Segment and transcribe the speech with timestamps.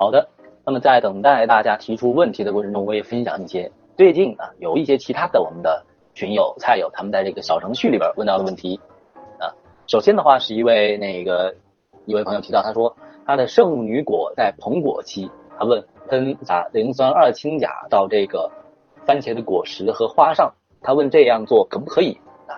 [0.00, 0.26] 好的，
[0.64, 5.84] 那么在等待大家提出问题的过程中，我也分享一些最近啊有一些其他的我们的
[6.14, 8.80] 群友菜友他们在这个小程序里边问到的问题
[9.38, 9.52] 啊。
[9.86, 11.54] 首先的话是一位那个
[12.06, 12.96] 一位朋友提到，他说
[13.26, 18.50] 他的圣女果在膨果期，他问喷洒磷酸二氢钾到这个
[19.04, 22.56] 番茄的果实和花上，他问这样做可不可以啊？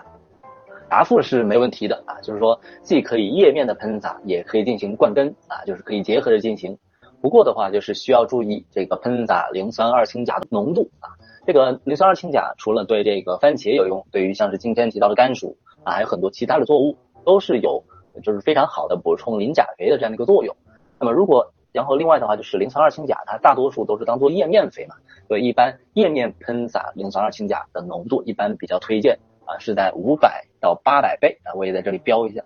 [0.88, 6.78] 答复是没问题的啊，就是说既可以叶面的喷洒，也可以进行灌根啊，就是可以结合着进行。
[7.22, 11.14] 不过的话，就是需要注意这个喷洒磷酸二氢钾的浓度啊。
[11.46, 17.80] 这个磷酸二氢钾除了对这个番茄有用，对于像是今天提到的甘薯啊，还有很多其他的作物都是有，
[18.24, 20.54] 就是非常好的补充磷钾肥的这样的一个作用。
[20.98, 24.96] 那么如果然后另外的话，就是磷酸二氢钾，它大多数都是当做叶面肥嘛，
[25.28, 32.42] 所以一般叶面喷洒磷酸二氢钾的浓度一般比较推荐啊，是在五百到八百倍啊，我也在这里标一下。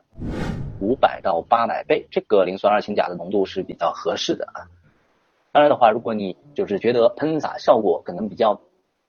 [0.80, 4.68] 五百到八百倍，这个磷酸二氢钾的浓度是比较合适的啊。
[5.52, 8.60] 当然的话，如果你就是觉得喷洒效果可能比较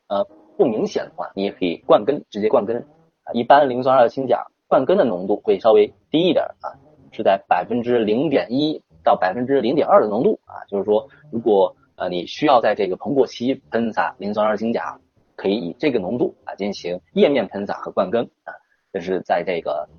[0.08, 0.24] 呃
[0.58, 2.78] 不明显的话，你也可以灌根，直接灌根
[3.24, 3.34] 啊。
[3.34, 6.72] 一般磷酸二氢钾灌根的浓度会稍微低一点啊，
[7.12, 10.64] 是在百分之零点一到百分之零点二的浓度啊。
[10.70, 15.00] 就是说，如果呃你需要在这个膨果期喷洒磷酸二氢钾，
[15.36, 18.54] 可以以这个浓度啊进行叶面喷洒和灌根啊。
[18.94, 19.90] 这是在这个。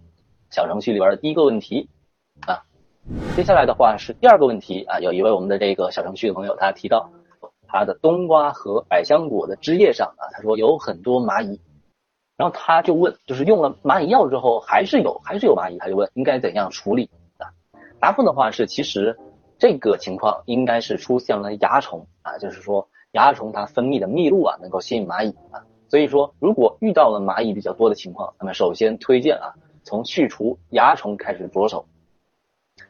[0.51, 1.89] 小程序里边的第一个问题
[2.47, 2.65] 啊，
[3.37, 7.11] 接下来的话是第二个问题啊，有一位我们的这个小程序的朋友，他提到
[7.67, 11.61] 他的冬瓜和百香果的枝叶上啊，他说有很多蚂蚁，
[12.37, 17.53] 然后他就问，就是用了蚂蚁药之后还是有还是有蚂蚁，他就问应该怎样处理啊？
[18.01, 19.19] 答复的话是，其实
[19.59, 29.53] 这个情况应该是出现了蚜虫啊，就是说蚜虫它分泌的蜜露啊能够吸引蚂蚁啊，所以说如果遇到了蚂蚁比较多的情况，那么首先推荐啊。
[29.89, 31.87] 从去除蚜虫开始着手，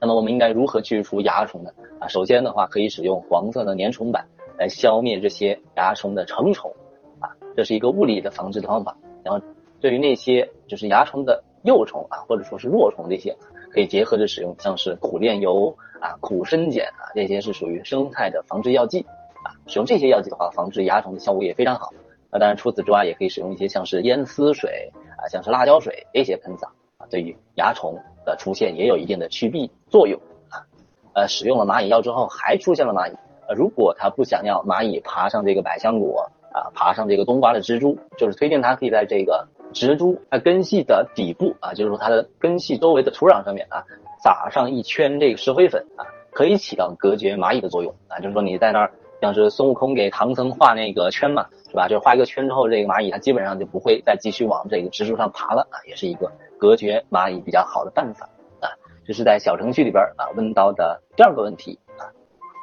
[0.00, 1.70] 那么我们应该如何去除蚜虫呢？
[2.00, 4.26] 啊，首先的话可以使用黄色的粘虫板
[4.58, 6.74] 来消灭这些蚜虫的成虫，
[7.20, 8.96] 啊，这是一个物理的防治的方法。
[9.22, 9.40] 然后
[9.80, 13.36] 对于那些就是蚜虫的幼虫啊，或者说是弱虫这些，
[13.70, 19.06] 可以结合着使用，像是苦楝油啊、苦参碱啊，这些是属于生态的防治药剂
[19.44, 19.54] 啊。
[19.68, 21.92] 使用这些药剂的话，防治蚜虫的效果也非常好。
[22.32, 26.72] 那当然除此之外，也可以使用一些像是烟丝水啊，像是辣椒水这些喷洒。
[27.10, 30.20] 对于蚜虫的出现也有一定的驱避作用
[30.50, 30.66] 啊，
[31.14, 33.16] 呃，使用了蚂蚁药之后还出现了蚂蚁，
[33.48, 43.84] 呃，如果他不想要蚂蚁爬上这个百香果啊，爬上这个冬瓜的植株，就是推荐他可以在这个植株它根系的底部啊，就是说它的根系周围的土壤上面啊，
[44.22, 47.94] 撒上一圈这个石灰粉啊，可以起到隔绝蚂蚁的作用。
[48.08, 51.88] 啊，就是说你在那儿像是孙悟空给唐僧画那个圈嘛，是吧？
[51.88, 56.30] 就是画一个圈之后，这个蚂蚁它基本上就不会再继续往这个植树上爬了啊，也是一个。
[56.58, 58.28] 隔绝蚂蚁比较好的办法
[58.60, 58.66] 啊，
[59.06, 62.10] 这是在小程序里边啊问到的第二个问题啊。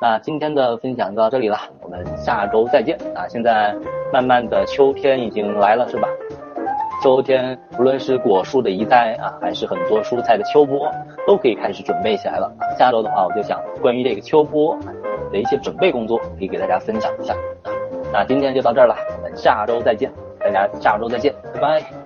[0.01, 3.25] 那今天的分享就到这里了，我们下周再见啊！
[3.29, 3.73] 现在
[4.11, 6.09] 慢慢的秋天已经来了是吧？
[7.01, 10.91] 秋天无论是果树的移栽啊，还是很多蔬菜的秋播，
[11.25, 12.51] 都可以开始准备起来了。
[12.77, 14.77] 下周的话，我就想关于这个秋播
[15.35, 17.69] 的一些准备工作，可以给大家分享一下啊。
[18.13, 20.09] 那今天就到这儿了，我们下周再见，
[20.40, 22.04] 大家下周再见，拜拜。